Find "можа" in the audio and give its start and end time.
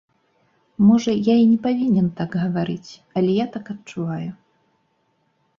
0.85-1.11